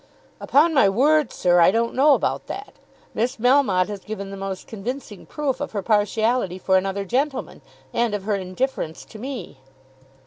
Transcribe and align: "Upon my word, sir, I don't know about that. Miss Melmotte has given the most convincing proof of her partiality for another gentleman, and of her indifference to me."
"Upon 0.39 0.73
my 0.73 0.89
word, 0.89 1.31
sir, 1.31 1.59
I 1.59 1.69
don't 1.69 1.93
know 1.93 2.15
about 2.15 2.47
that. 2.47 2.73
Miss 3.13 3.35
Melmotte 3.37 3.87
has 3.89 3.99
given 3.99 4.31
the 4.31 4.35
most 4.35 4.65
convincing 4.65 5.27
proof 5.27 5.61
of 5.61 5.73
her 5.73 5.83
partiality 5.83 6.57
for 6.57 6.75
another 6.75 7.05
gentleman, 7.05 7.61
and 7.93 8.15
of 8.15 8.23
her 8.23 8.33
indifference 8.33 9.05
to 9.05 9.19
me." 9.19 9.59